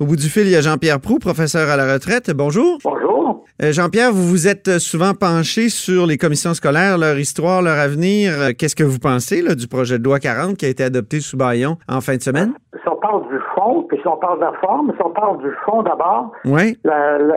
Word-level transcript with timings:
Au 0.00 0.06
bout 0.06 0.16
du 0.16 0.28
fil, 0.28 0.44
il 0.44 0.50
y 0.50 0.56
a 0.56 0.62
Jean-Pierre 0.62 1.00
Prou, 1.00 1.18
professeur 1.18 1.68
à 1.68 1.76
la 1.76 1.92
retraite. 1.92 2.30
Bonjour. 2.34 2.78
Bonjour. 2.82 3.44
Euh, 3.62 3.72
Jean-Pierre, 3.72 4.10
vous 4.10 4.26
vous 4.26 4.48
êtes 4.48 4.78
souvent 4.78 5.12
penché 5.12 5.68
sur 5.68 6.06
les 6.06 6.16
commissions 6.16 6.54
scolaires, 6.54 6.96
leur 6.96 7.18
histoire, 7.18 7.60
leur 7.60 7.78
avenir. 7.78 8.32
Euh, 8.40 8.48
Qu'est-ce 8.58 8.74
que 8.74 8.82
vous 8.84 8.98
pensez 8.98 9.42
là, 9.42 9.54
du 9.54 9.68
projet 9.68 9.98
de 9.98 10.04
loi 10.04 10.18
40 10.18 10.56
qui 10.56 10.64
a 10.64 10.70
été 10.70 10.82
adopté 10.82 11.20
sous 11.20 11.36
Bayon 11.36 11.76
en 11.88 12.00
fin 12.00 12.16
de 12.16 12.22
semaine? 12.22 12.54
Si 12.82 12.88
on 12.88 12.96
parle 12.96 13.28
du 13.28 13.38
fond, 13.54 13.84
puis 13.86 13.98
si 14.00 14.08
on 14.08 14.16
parle 14.16 14.38
de 14.38 14.44
la 14.44 14.52
forme, 14.64 14.92
si 14.96 15.02
on 15.04 15.10
parle 15.10 15.38
du 15.42 15.50
fond 15.66 15.82
d'abord, 15.82 16.32
Oui. 16.46 16.78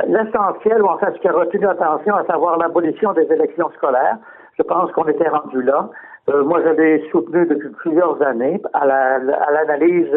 l'essentiel, 0.08 0.82
ou 0.82 0.88
en 0.88 0.98
fait 0.98 1.12
ce 1.13 1.20
qui 1.20 1.27
a 1.27 1.34
retenu 1.34 1.66
l'attention, 1.66 2.16
à 2.16 2.26
savoir 2.26 2.58
l'abolition 2.58 3.12
des 3.13 3.27
élections 3.32 3.70
scolaires, 3.77 4.18
je 4.58 4.63
pense 4.63 4.90
qu'on 4.94 5.05
était 5.10 5.27
rendu 5.27 5.62
là. 5.62 5.90
Euh, 6.29 6.43
moi, 6.43 6.59
j'avais 6.63 7.03
soutenu 7.11 7.45
depuis 7.45 7.70
plusieurs 7.70 8.20
années 8.21 8.59
à 8.73 8.85
la- 8.85 9.15
à 9.47 9.52
l'analyse 9.52 10.09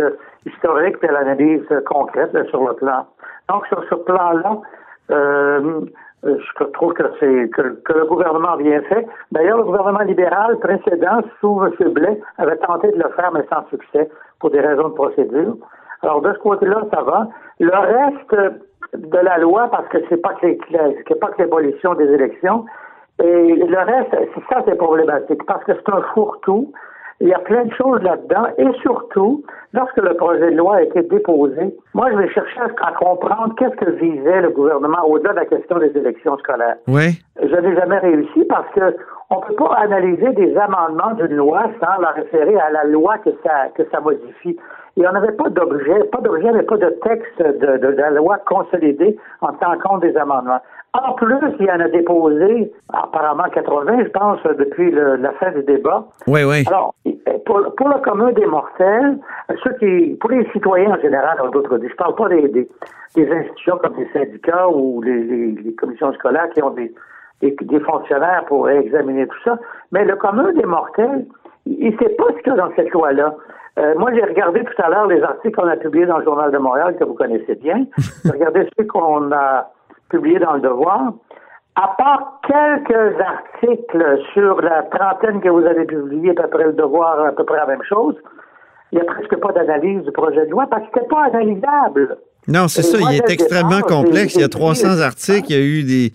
historique 0.46 0.96
et 1.02 1.08
à 1.08 1.12
l'analyse 1.12 1.66
concrète 1.86 2.32
là, 2.32 2.44
sur 2.46 2.66
le 2.66 2.74
plan. 2.74 3.06
Donc, 3.50 3.66
sur 3.66 3.82
ce 3.90 3.94
plan-là, 3.94 4.58
euh, 5.10 5.80
je 6.24 6.64
trouve 6.72 6.94
que 6.94 7.04
c'est 7.20 7.50
que, 7.50 7.92
le 7.92 8.04
gouvernement 8.06 8.52
a 8.52 8.56
bien 8.56 8.80
fait. 8.82 9.06
D'ailleurs, 9.32 9.58
le 9.58 9.64
gouvernement 9.64 10.00
libéral 10.00 10.58
précédent, 10.58 11.20
sous 11.40 11.62
M. 11.64 11.92
Blais, 11.92 12.20
avait 12.38 12.56
tenté 12.56 12.90
de 12.90 12.96
le 12.98 13.08
faire, 13.10 13.30
mais 13.32 13.44
sans 13.52 13.66
succès, 13.68 14.08
pour 14.40 14.50
des 14.50 14.60
raisons 14.60 14.88
de 14.88 14.94
procédure. 14.94 15.56
Alors, 16.02 16.22
de 16.22 16.32
ce 16.32 16.38
côté-là, 16.38 16.82
ça 16.92 17.02
va. 17.02 17.28
Le 17.60 17.70
reste 17.70 18.54
de 18.94 19.18
la 19.18 19.38
loi, 19.38 19.68
parce 19.70 19.86
que 19.88 19.98
c'est 20.08 20.16
pas 20.22 20.32
que 20.34 21.42
l'abolition 21.42 21.94
des 21.94 22.10
élections, 22.12 22.64
et 23.22 23.54
le 23.56 23.78
reste, 23.78 24.10
c'est 24.12 24.54
ça, 24.54 24.62
c'est 24.66 24.76
problématique, 24.76 25.44
parce 25.46 25.64
que 25.64 25.72
c'est 25.74 25.92
un 25.92 26.02
fourre-tout. 26.14 26.72
Il 27.20 27.26
y 27.26 27.34
a 27.34 27.38
plein 27.40 27.64
de 27.64 27.72
choses 27.74 28.00
là-dedans, 28.02 28.46
et 28.58 28.72
surtout, 28.80 29.42
lorsque 29.72 29.96
le 29.96 30.14
projet 30.14 30.52
de 30.52 30.56
loi 30.56 30.76
a 30.76 30.82
été 30.82 31.02
déposé, 31.02 31.74
moi, 31.92 32.08
je 32.12 32.16
vais 32.16 32.28
chercher 32.28 32.60
à, 32.60 32.86
à 32.86 32.92
comprendre 32.92 33.54
qu'est-ce 33.58 33.74
que 33.74 33.90
visait 33.90 34.40
le 34.40 34.50
gouvernement 34.50 35.04
au-delà 35.04 35.30
de 35.30 35.36
la 35.36 35.46
question 35.46 35.78
des 35.78 35.90
élections 35.96 36.38
scolaires. 36.38 36.76
Oui. 36.86 37.20
Je 37.42 37.56
n'ai 37.56 37.74
jamais 37.74 37.98
réussi 37.98 38.44
parce 38.44 38.68
que 38.72 38.96
on 39.30 39.40
peut 39.40 39.54
pas 39.54 39.74
analyser 39.76 40.30
des 40.32 40.56
amendements 40.56 41.12
d'une 41.14 41.36
loi 41.36 41.64
sans 41.80 42.00
la 42.00 42.10
référer 42.10 42.56
à 42.58 42.70
la 42.70 42.84
loi 42.84 43.18
que 43.18 43.30
ça 43.44 43.68
que 43.74 43.82
ça 43.90 44.00
modifie. 44.00 44.56
Et 44.96 45.06
on 45.06 45.12
n'avait 45.12 45.32
pas 45.32 45.48
d'objet, 45.48 46.02
pas 46.10 46.18
d'objet, 46.20 46.50
mais 46.52 46.62
pas 46.64 46.76
de 46.76 46.90
texte 47.04 47.38
de, 47.40 47.76
de, 47.76 47.92
de 47.92 48.00
la 48.00 48.10
loi 48.10 48.38
consolidée 48.46 49.16
en 49.42 49.52
tenant 49.52 49.78
compte 49.78 50.00
des 50.00 50.16
amendements. 50.16 50.58
En 50.94 51.12
plus, 51.12 51.36
il 51.60 51.66
y 51.66 51.70
en 51.70 51.78
a 51.78 51.88
déposé, 51.88 52.72
apparemment 52.92 53.44
80, 53.52 53.98
je 54.04 54.08
pense, 54.08 54.42
depuis 54.56 54.90
le- 54.90 55.16
la 55.16 55.30
fin 55.32 55.52
du 55.52 55.62
débat. 55.62 56.04
Oui, 56.26 56.42
oui. 56.44 56.64
Alors, 56.66 56.94
pour, 57.46 57.74
pour 57.76 57.88
le 57.90 58.00
commun 58.00 58.32
des 58.32 58.46
mortels, 58.46 59.18
ceux 59.62 59.74
qui, 59.74 60.16
pour 60.20 60.30
les 60.30 60.44
citoyens 60.50 60.96
en 60.96 61.00
général, 61.00 61.38
en 61.42 61.50
d'autres 61.50 61.78
je 61.86 61.94
parle 61.94 62.14
pas 62.16 62.28
des, 62.30 62.48
des, 62.48 62.68
des 63.14 63.30
institutions 63.30 63.76
comme 63.78 63.94
les 63.98 64.08
syndicats 64.12 64.68
ou 64.68 65.00
les, 65.02 65.22
les, 65.22 65.52
les 65.52 65.74
commissions 65.74 66.12
scolaires 66.14 66.48
qui 66.54 66.62
ont 66.62 66.70
des, 66.70 66.92
des, 67.40 67.54
des 67.60 67.80
fonctionnaires 67.80 68.44
pour 68.48 68.68
examiner 68.68 69.26
tout 69.26 69.38
ça, 69.44 69.58
mais 69.92 70.04
le 70.04 70.16
commun 70.16 70.52
des 70.52 70.64
mortels, 70.66 71.26
il 71.66 71.92
ne 71.92 71.98
sait 71.98 72.14
pas 72.16 72.24
ce 72.36 72.42
qu'il 72.42 72.52
y 72.52 72.56
a 72.56 72.56
dans 72.56 72.70
cette 72.76 72.90
loi-là. 72.90 73.34
Euh, 73.78 73.94
moi, 73.96 74.10
j'ai 74.12 74.22
regardé 74.22 74.64
tout 74.64 74.82
à 74.82 74.88
l'heure 74.88 75.06
les 75.06 75.22
articles 75.22 75.54
qu'on 75.54 75.68
a 75.68 75.76
publiés 75.76 76.06
dans 76.06 76.18
le 76.18 76.24
Journal 76.24 76.50
de 76.50 76.58
Montréal, 76.58 76.96
que 76.98 77.04
vous 77.04 77.14
connaissez 77.14 77.54
bien. 77.54 77.86
J'ai 78.24 78.30
regardé 78.32 78.68
ceux 78.76 78.84
qu'on 78.86 79.30
a 79.30 79.70
publiés 80.08 80.40
dans 80.40 80.54
le 80.54 80.60
Devoir. 80.60 81.12
À 81.76 81.94
part 81.96 82.40
quelques 82.48 83.20
articles 83.20 84.18
sur 84.32 84.60
la 84.62 84.82
trentaine 84.84 85.40
que 85.40 85.48
vous 85.48 85.64
avez 85.64 85.84
publiés, 85.84 86.30
à 86.36 86.42
peu 86.42 86.48
près 86.48 86.64
le 86.64 86.72
Devoir, 86.72 87.20
à 87.24 87.30
peu 87.32 87.44
près 87.44 87.56
la 87.58 87.66
même 87.66 87.82
chose, 87.88 88.16
il 88.90 88.98
n'y 88.98 89.02
a 89.02 89.12
presque 89.12 89.36
pas 89.36 89.52
d'analyse 89.52 90.02
du 90.02 90.10
projet 90.10 90.44
de 90.46 90.50
loi 90.50 90.66
parce 90.68 90.82
que 90.84 90.88
c'était 90.94 91.06
pas 91.06 91.26
analysable. 91.26 92.16
Non, 92.48 92.66
c'est 92.66 92.82
ça. 92.82 92.98
Il 92.98 93.14
est 93.16 93.30
extrêmement 93.30 93.82
complexe. 93.82 94.34
Il 94.34 94.40
y 94.40 94.42
a 94.42 94.46
j'ai- 94.46 94.52
j'ai 94.52 94.58
300 94.58 94.94
dit- 94.96 95.02
articles. 95.02 95.46
Il 95.50 95.56
y 95.56 95.60
a 95.60 95.64
eu 95.64 95.82
des. 95.84 96.12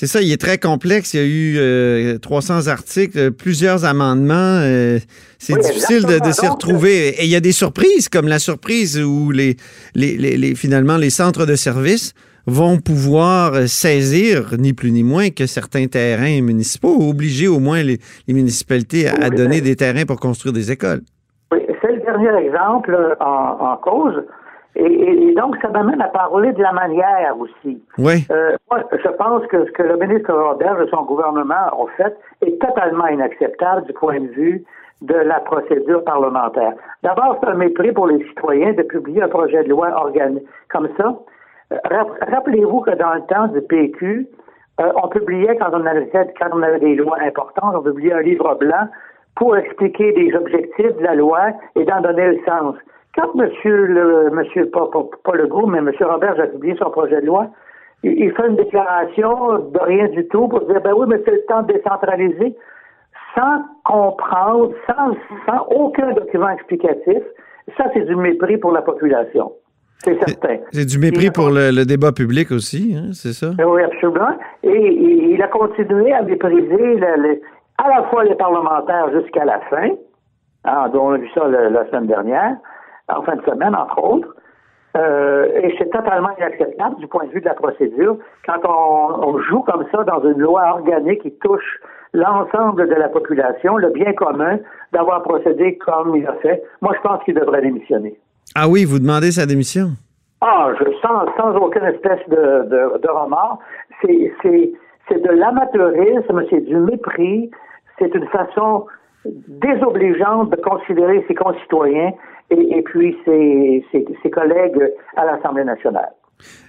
C'est 0.00 0.06
ça, 0.06 0.22
il 0.22 0.30
est 0.30 0.40
très 0.40 0.58
complexe. 0.58 1.12
Il 1.14 1.20
y 1.20 1.22
a 1.24 1.26
eu 1.26 1.54
euh, 1.58 2.18
300 2.18 2.68
articles, 2.68 3.18
euh, 3.18 3.30
plusieurs 3.32 3.84
amendements. 3.84 4.60
euh, 4.62 5.00
c'est 5.38 5.54
Oui, 5.54 5.60
difficile 5.60 6.04
de, 6.04 6.20
de 6.24 6.30
s'y 6.30 6.46
retrouver. 6.46 7.08
Et 7.20 7.24
il 7.24 7.30
y 7.30 7.34
a 7.34 7.40
des 7.40 7.50
surprises, 7.50 8.08
comme 8.08 8.28
la 8.28 8.38
surprise 8.38 8.96
où 9.02 9.32
les, 9.32 9.56
les, 9.96 10.16
les- 10.16 10.36
les- 10.36 10.54
finalement 10.54 10.96
les 10.98 11.10
centres 11.10 11.46
de 11.46 11.56
services 11.56 12.12
vont 12.46 12.78
pouvoir 12.78 13.54
euh, 13.54 13.66
saisir, 13.66 14.54
ni 14.56 14.72
plus 14.72 14.92
ni 14.92 15.02
moins, 15.02 15.30
que 15.30 15.46
certains 15.46 15.88
terrains 15.88 16.40
municipaux, 16.42 16.96
obliger 17.10 17.48
au 17.48 17.58
moins 17.58 17.82
les, 17.82 17.98
les 18.28 18.34
municipalités 18.34 19.08
à, 19.08 19.30
donner 19.30 19.60
des 19.60 19.74
terrains 19.74 20.04
pour 20.06 20.20
construire 20.20 20.52
des 20.52 20.70
écoles. 20.70 21.00
Oui, 21.52 21.58
c'est 21.82 21.90
le 21.92 22.00
dernier 22.02 22.46
exemple 22.46 22.94
euh, 22.94 23.14
en, 23.20 23.72
en 23.72 23.76
cause. 23.78 24.14
Et, 24.76 25.34
donc, 25.34 25.56
ça 25.60 25.68
m'amène 25.68 26.00
à 26.00 26.08
parler 26.08 26.52
de 26.52 26.62
la 26.62 26.72
manière 26.72 27.34
aussi. 27.38 27.82
Oui. 27.98 28.26
Euh, 28.30 28.56
moi, 28.70 28.80
je 28.92 29.08
pense 29.08 29.44
que 29.46 29.64
ce 29.66 29.70
que 29.72 29.82
le 29.82 29.96
ministre 29.96 30.32
Robert 30.32 30.80
et 30.80 30.88
son 30.90 31.02
gouvernement 31.04 31.66
ont 31.76 31.88
fait 31.96 32.16
est 32.42 32.60
totalement 32.60 33.06
inacceptable 33.08 33.86
du 33.86 33.92
point 33.92 34.20
de 34.20 34.28
vue 34.28 34.64
de 35.02 35.14
la 35.14 35.40
procédure 35.40 36.04
parlementaire. 36.04 36.74
D'abord, 37.02 37.38
c'est 37.40 37.48
un 37.48 37.54
mépris 37.54 37.92
pour 37.92 38.06
les 38.08 38.22
citoyens 38.28 38.72
de 38.72 38.82
publier 38.82 39.22
un 39.22 39.28
projet 39.28 39.62
de 39.64 39.68
loi 39.68 39.88
organique 39.94 40.44
comme 40.70 40.88
ça. 40.96 41.14
Euh, 41.72 41.76
rap- 41.90 42.18
Rappelez-vous 42.30 42.80
que 42.80 42.90
dans 42.96 43.14
le 43.14 43.22
temps 43.22 43.46
du 43.48 43.60
PQ, 43.62 44.26
euh, 44.80 44.92
on 45.02 45.08
publiait, 45.08 45.56
quand 45.56 45.70
on, 45.72 45.86
avait 45.86 46.08
quand 46.12 46.48
on 46.52 46.62
avait 46.62 46.80
des 46.80 46.94
lois 46.94 47.18
importantes, 47.20 47.74
on 47.74 47.82
publiait 47.82 48.12
un 48.12 48.22
livre 48.22 48.54
blanc 48.56 48.88
pour 49.36 49.56
expliquer 49.56 50.12
les 50.12 50.34
objectifs 50.36 50.96
de 50.96 51.02
la 51.02 51.14
loi 51.14 51.40
et 51.76 51.84
d'en 51.84 52.00
donner 52.00 52.26
le 52.32 52.38
sens. 52.46 52.74
Quand 53.18 53.34
monsieur 53.34 53.86
le 53.86 54.30
monsieur 54.30 54.70
pas, 54.70 54.86
pas, 54.92 55.02
pas 55.24 55.36
Legault, 55.36 55.66
mais 55.66 55.80
monsieur 55.80 56.06
Robert 56.06 56.38
a 56.40 56.46
publié 56.46 56.76
son 56.78 56.90
projet 56.90 57.20
de 57.20 57.26
loi, 57.26 57.48
il, 58.04 58.12
il 58.12 58.32
fait 58.32 58.46
une 58.46 58.56
déclaration 58.56 59.58
de 59.58 59.78
rien 59.82 60.06
du 60.08 60.26
tout 60.28 60.46
pour 60.48 60.60
dire 60.66 60.80
ben 60.80 60.92
oui, 60.96 61.06
mais 61.08 61.20
c'est 61.24 61.32
le 61.32 61.44
temps 61.48 61.62
de 61.62 61.72
décentraliser, 61.72 62.54
sans 63.36 63.62
comprendre, 63.84 64.70
sans, 64.86 65.14
sans 65.46 65.66
aucun 65.74 66.12
document 66.12 66.48
explicatif. 66.50 67.22
Ça, 67.76 67.84
c'est 67.92 68.06
du 68.06 68.14
mépris 68.16 68.56
pour 68.56 68.72
la 68.72 68.82
population. 68.82 69.52
C'est 70.04 70.16
certain. 70.26 70.58
C'est 70.70 70.86
du 70.86 70.98
mépris 70.98 71.24
Il 71.26 71.32
pour 71.32 71.50
le, 71.50 71.70
le 71.74 71.84
débat 71.84 72.12
public 72.12 72.52
aussi, 72.52 72.94
hein, 72.96 73.10
c'est 73.12 73.32
ça? 73.32 73.48
ben 73.58 73.66
Oui, 73.66 73.82
absolument. 73.82 74.30
Et, 74.62 74.68
et 74.70 75.32
il 75.34 75.42
a 75.42 75.48
continué 75.48 76.12
à 76.12 76.22
mépriser 76.22 77.00
à 77.02 77.88
la 77.88 78.04
fois 78.08 78.22
les 78.24 78.36
parlementaires 78.36 79.10
jusqu'à 79.12 79.44
la 79.44 79.58
fin. 79.70 79.88
Hein, 80.64 80.88
dont 80.92 81.08
on 81.08 81.10
a 81.12 81.18
vu 81.18 81.28
ça 81.34 81.46
le- 81.48 81.68
la 81.70 81.84
semaine 81.86 82.06
dernière, 82.06 82.56
en 83.08 83.22
fin 83.22 83.36
de 83.36 83.42
semaine, 83.42 83.74
entre 83.74 84.02
autres. 84.02 84.34
Euh, 84.96 85.46
et 85.62 85.74
c'est 85.78 85.90
totalement 85.90 86.30
inacceptable 86.38 86.96
du 86.96 87.06
point 87.06 87.26
de 87.26 87.30
vue 87.30 87.40
de 87.40 87.46
la 87.46 87.54
procédure 87.54 88.16
quand 88.46 88.60
on, 88.64 89.28
on 89.28 89.38
joue 89.38 89.60
comme 89.60 89.84
ça 89.92 90.02
dans 90.04 90.22
une 90.22 90.38
loi 90.38 90.62
organique 90.70 91.22
qui 91.22 91.32
touche 91.38 91.80
l'ensemble 92.14 92.88
de 92.88 92.94
la 92.94 93.08
population, 93.08 93.76
le 93.76 93.90
bien 93.90 94.12
commun, 94.14 94.58
d'avoir 94.92 95.22
procédé 95.22 95.76
comme 95.76 96.16
il 96.16 96.26
a 96.26 96.32
fait. 96.42 96.62
Moi, 96.80 96.94
je 96.96 97.06
pense 97.06 97.22
qu'il 97.24 97.34
devrait 97.34 97.60
démissionner. 97.60 98.18
Ah 98.56 98.66
oui, 98.66 98.86
vous 98.86 98.98
demandez 98.98 99.30
sa 99.30 99.44
démission? 99.44 99.88
Ah, 100.40 100.70
je 100.78 100.84
sans, 101.02 101.26
sans 101.36 101.54
aucune 101.56 101.84
espèce 101.84 102.26
de, 102.28 102.64
de, 102.64 102.98
de 102.98 103.08
remords. 103.08 103.58
C'est, 104.00 104.32
c'est, 104.42 104.72
c'est 105.08 105.22
de 105.22 105.30
l'amateurisme, 105.30 106.42
c'est 106.48 106.60
du 106.60 106.76
mépris, 106.76 107.50
c'est 107.98 108.14
une 108.14 108.26
façon 108.28 108.86
désobligeante 109.26 110.50
de 110.50 110.56
considérer 110.56 111.24
ses 111.28 111.34
concitoyens 111.34 112.12
et, 112.50 112.78
et 112.78 112.82
puis 112.82 113.16
ses, 113.24 113.84
ses, 113.92 114.04
ses 114.22 114.30
collègues 114.30 114.92
à 115.16 115.24
l'Assemblée 115.24 115.64
nationale. 115.64 116.10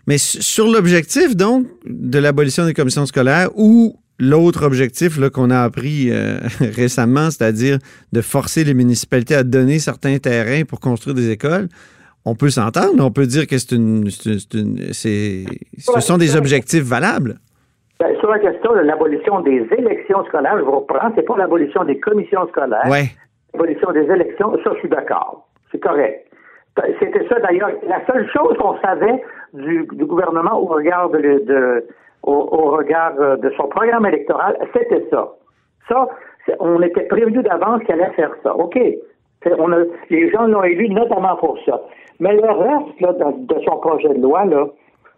Mais 0.08 0.18
sur 0.18 0.66
l'objectif, 0.68 1.36
donc, 1.36 1.68
de 1.86 2.20
l'abolition 2.20 2.66
des 2.66 2.74
commissions 2.74 3.06
scolaires 3.06 3.50
ou 3.56 3.96
l'autre 4.20 4.66
objectif 4.66 5.20
qu'on 5.32 5.50
a 5.50 5.60
appris 5.60 6.10
euh, 6.12 6.40
récemment, 6.60 7.30
c'est-à-dire 7.32 7.78
de 8.12 8.22
forcer 8.22 8.64
les 8.64 8.74
municipalités 8.74 9.36
à 9.36 9.44
donner 9.44 9.80
certains 9.80 10.18
terrains 10.18 10.64
pour 10.68 10.80
construire 10.80 11.16
des 11.16 11.32
écoles, 11.32 11.70
on 12.26 12.36
peut 12.36 12.50
s'entendre, 12.50 13.04
on 13.04 13.12
peut 13.12 13.26
dire 13.26 13.48
que 13.48 13.58
c'est 13.58 13.76
une, 13.76 14.10
ce 14.10 16.00
sont 16.02 16.18
des 16.18 16.36
objectifs 16.36 16.84
valables. 16.84 17.36
Ben, 18.00 18.16
sur 18.20 18.30
la 18.30 18.40
question 18.40 18.74
de 18.74 18.80
l'abolition 18.80 19.42
des 19.42 19.66
élections 19.78 20.24
scolaires, 20.26 20.58
je 20.58 20.64
vous 20.64 20.80
reprends, 20.80 21.12
c'est 21.16 21.26
pas 21.26 21.38
l'abolition 21.38 21.84
des 21.86 22.00
commissions 22.00 22.48
scolaires. 22.48 22.88
Ouais. 22.90 23.12
L'abolition 23.54 23.92
des 23.92 24.04
élections, 24.12 24.52
ça, 24.64 24.72
je 24.76 24.80
suis 24.80 24.90
d'accord. 24.90 25.49
C'est 25.72 25.80
correct. 25.80 26.26
C'était 27.00 27.28
ça 27.28 27.40
d'ailleurs. 27.40 27.72
La 27.88 28.06
seule 28.06 28.30
chose 28.32 28.58
qu'on 28.58 28.78
savait 28.80 29.22
du, 29.54 29.84
gouvernement 29.84 30.62
au 30.62 30.66
regard 30.66 31.10
de, 31.10 31.86
au, 32.24 32.72
regard 32.72 33.16
de 33.16 33.50
son 33.58 33.68
programme 33.68 34.06
électoral, 34.06 34.58
c'était 34.74 35.06
ça. 35.10 35.30
Ça, 35.90 36.08
on 36.60 36.82
était 36.82 37.04
prévenu 37.04 37.42
d'avance 37.44 37.84
qu'elle 37.84 38.02
allait 38.02 38.14
faire 38.14 38.32
ça. 38.44 38.56
OK. 38.56 38.80
Les 40.10 40.32
gens 40.32 40.48
l'ont 40.48 40.64
élu 40.64 40.90
notamment 40.90 41.36
pour 41.38 41.58
ça. 41.66 41.82
Mais 42.20 42.34
le 42.34 42.52
reste 42.52 43.00
là, 43.00 43.14
de, 43.14 43.56
son 43.66 43.78
projet 43.78 44.10
de 44.10 44.22
loi, 44.22 44.46
là, 44.46 44.68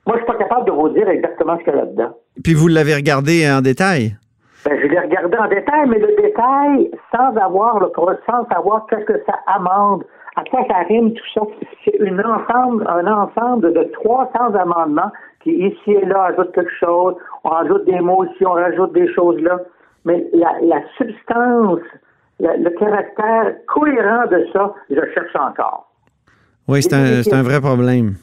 moi, 0.08 0.16
je 0.16 0.24
suis 0.24 0.26
pas 0.26 0.38
capable 0.38 0.66
de 0.66 0.72
vous 0.72 0.90
dire 0.90 1.08
exactement 1.10 1.58
ce 1.60 1.64
qu'il 1.64 1.74
y 1.74 1.76
a 1.76 1.80
là-dedans. 1.80 2.18
Puis 2.44 2.54
vous 2.54 2.68
l'avez 2.68 2.96
regardé 2.96 3.48
en 3.50 3.62
détail? 3.62 4.16
Je 4.82 4.88
l'ai 4.88 5.00
regardé 5.00 5.38
en 5.38 5.48
détail, 5.48 5.88
mais 5.90 6.00
le 6.00 6.16
détail, 6.22 6.92
sans 7.12 7.36
avoir 7.38 7.80
le 7.80 7.92
sans 8.26 8.48
savoir 8.48 8.88
qu'est-ce 8.90 9.06
que 9.06 9.24
ça 9.26 9.36
amende, 9.46 10.04
à 10.36 10.44
quoi 10.50 10.62
ça 10.68 10.78
rime, 10.88 11.14
tout 11.14 11.24
ça. 11.34 11.42
C'est 11.86 11.98
une 12.00 12.20
ensemble, 12.22 12.88
un 12.88 13.06
ensemble 13.06 13.74
de 13.74 13.84
300 13.94 14.56
amendements 14.56 15.12
qui, 15.44 15.52
ici 15.52 15.92
et 15.92 16.06
là, 16.06 16.32
ajoutent 16.32 16.54
quelque 16.54 16.74
chose. 16.80 17.16
On 17.44 17.50
ajoute 17.52 17.86
des 17.86 18.00
mots 18.00 18.26
ici, 18.26 18.46
on 18.46 18.54
rajoute 18.54 18.94
des 18.94 19.12
choses 19.14 19.40
là. 19.42 19.60
Mais 20.06 20.26
la, 20.34 20.54
la 20.64 20.82
substance, 20.98 21.80
le 22.40 22.70
caractère 22.72 23.54
cohérent 23.68 24.26
de 24.32 24.48
ça, 24.52 24.74
je 24.90 25.02
cherche 25.14 25.36
encore. 25.36 25.92
Oui, 26.68 26.82
c'est 26.82 26.94
un, 26.94 27.40
un, 27.40 27.44
vrai 27.44 27.60
problème. 27.60 28.16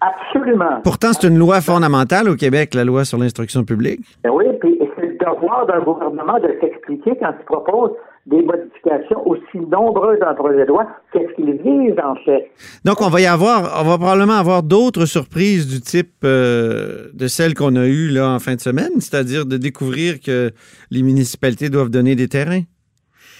Absolument. 0.00 0.80
Pourtant, 0.82 1.12
c'est 1.12 1.28
une 1.28 1.38
loi 1.38 1.60
fondamentale 1.60 2.28
au 2.28 2.34
Québec, 2.34 2.74
la 2.74 2.84
loi 2.84 3.04
sur 3.04 3.18
l'instruction 3.18 3.64
publique. 3.64 4.00
Ben 4.24 4.30
oui, 4.30 4.46
puis 4.60 4.79
devoir 5.20 5.66
d'un 5.66 5.80
gouvernement 5.80 6.38
de 6.38 6.56
s'expliquer 6.60 7.12
quand 7.20 7.32
il 7.38 7.44
propose 7.44 7.90
des 8.26 8.42
modifications 8.42 9.26
aussi 9.26 9.58
nombreuses 9.58 10.18
dans 10.20 10.30
le 10.30 10.36
projet 10.36 10.64
de 10.64 10.68
loi, 10.68 10.86
qu'est-ce 11.12 11.32
qu'il 11.34 11.52
vise 11.52 11.98
en 12.02 12.14
fait. 12.16 12.50
Donc, 12.84 13.00
on 13.00 13.08
va 13.08 13.20
y 13.20 13.26
avoir, 13.26 13.80
on 13.80 13.88
va 13.88 13.96
probablement 13.96 14.34
avoir 14.34 14.62
d'autres 14.62 15.06
surprises 15.06 15.66
du 15.66 15.80
type 15.80 16.24
euh, 16.24 17.08
de 17.14 17.26
celles 17.26 17.54
qu'on 17.54 17.76
a 17.76 17.86
eues 17.86 18.08
là 18.08 18.30
en 18.30 18.38
fin 18.38 18.54
de 18.54 18.60
semaine, 18.60 19.00
c'est-à-dire 19.00 19.46
de 19.46 19.56
découvrir 19.56 20.20
que 20.20 20.50
les 20.90 21.02
municipalités 21.02 21.70
doivent 21.70 21.90
donner 21.90 22.14
des 22.14 22.28
terrains. 22.28 22.62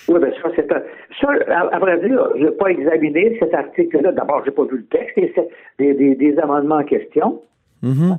Oui, 0.08 0.18
bien 0.18 0.30
ça, 0.42 0.48
c'est 0.56 0.72
un, 0.72 0.82
ça, 1.20 1.28
à, 1.72 1.78
vrai 1.78 2.00
dire, 2.00 2.28
je 2.36 2.44
n'ai 2.44 2.50
pas 2.52 2.68
examiné 2.68 3.36
cet 3.38 3.54
article-là. 3.54 4.12
D'abord, 4.12 4.42
je 4.44 4.50
n'ai 4.50 4.56
pas 4.56 4.64
vu 4.64 4.78
le 4.78 4.86
texte 4.86 5.40
des, 5.78 5.94
des, 5.94 6.38
amendements 6.38 6.76
en 6.76 6.84
question. 6.84 7.42
Mm-hmm. 7.84 8.18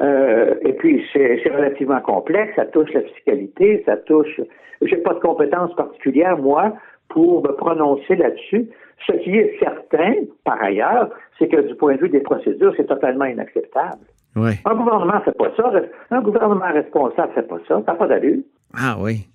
Euh, 0.00 0.54
et 0.62 0.72
puis, 0.72 1.04
c'est 1.12 1.42
relativement 1.50 2.00
complexe. 2.00 2.52
Ça 2.56 2.66
touche 2.66 2.92
la 2.92 3.02
fiscalité, 3.02 3.82
ça 3.86 3.96
touche. 3.96 4.40
J'ai 4.82 4.96
pas 4.96 5.14
de 5.14 5.20
compétences 5.20 5.74
particulières, 5.74 6.38
moi, 6.38 6.72
pour 7.08 7.42
me 7.42 7.52
prononcer 7.52 8.16
là-dessus. 8.16 8.68
Ce 9.06 9.12
qui 9.12 9.36
est 9.36 9.58
certain, 9.58 10.14
par 10.44 10.62
ailleurs, 10.62 11.10
c'est 11.38 11.48
que 11.48 11.60
du 11.60 11.74
point 11.74 11.96
de 11.96 12.00
vue 12.00 12.08
des 12.08 12.20
procédures, 12.20 12.72
c'est 12.76 12.86
totalement 12.86 13.26
inacceptable. 13.26 14.04
Un 14.36 14.74
gouvernement 14.74 15.16
ne 15.16 15.20
fait 15.20 15.36
pas 15.36 15.50
ça. 15.56 15.72
Un 16.10 16.22
gouvernement 16.22 16.72
responsable 16.72 17.28
ne 17.30 17.34
fait 17.34 17.48
pas 17.48 17.58
ça. 17.66 17.82
Ça 17.84 17.92
n'a 17.92 17.98
pas 17.98 18.06
d'allure. 18.06 18.42
Ah 18.74 18.96
oui. 19.00 19.26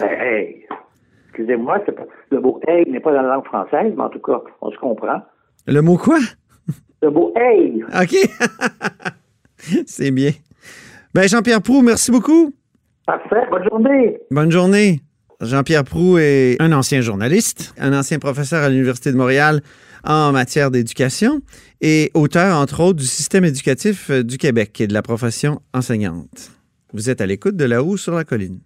Ben, 0.00 0.08
hey, 0.10 0.66
excusez-moi, 1.28 1.80
le 2.30 2.40
mot 2.40 2.60
hey 2.66 2.90
n'est 2.90 3.00
pas 3.00 3.12
dans 3.12 3.22
la 3.22 3.34
langue 3.34 3.44
française, 3.44 3.92
mais 3.94 4.02
en 4.02 4.08
tout 4.08 4.20
cas, 4.20 4.40
on 4.60 4.70
se 4.70 4.78
comprend. 4.78 5.20
Le 5.66 5.80
mot 5.82 5.96
quoi? 5.96 6.18
Le 7.02 7.10
mot 7.10 7.32
hey. 7.36 7.84
OK. 7.84 8.16
C'est 9.86 10.10
bien. 10.10 10.32
Ben, 11.14 11.28
Jean-Pierre 11.28 11.62
Prou, 11.62 11.82
merci 11.82 12.10
beaucoup. 12.10 12.54
Parfait. 13.06 13.46
Bonne 13.50 13.64
journée. 13.68 14.18
Bonne 14.30 14.50
journée. 14.50 15.00
Jean-Pierre 15.40 15.84
Prou 15.84 16.18
est 16.18 16.56
un 16.60 16.72
ancien 16.72 17.00
journaliste, 17.00 17.74
un 17.78 17.92
ancien 17.92 18.18
professeur 18.18 18.62
à 18.64 18.68
l'Université 18.68 19.12
de 19.12 19.16
Montréal 19.16 19.60
en 20.04 20.32
matière 20.32 20.70
d'éducation 20.70 21.40
et 21.80 22.10
auteur, 22.14 22.58
entre 22.58 22.80
autres, 22.80 22.98
du 22.98 23.06
système 23.06 23.44
éducatif 23.44 24.10
du 24.10 24.38
Québec 24.38 24.80
et 24.80 24.86
de 24.86 24.94
la 24.94 25.02
profession 25.02 25.60
enseignante. 25.72 26.50
Vous 26.92 27.10
êtes 27.10 27.20
à 27.20 27.26
l'écoute 27.26 27.56
de 27.56 27.64
là-haut 27.64 27.96
sur 27.96 28.14
la 28.14 28.24
colline. 28.24 28.60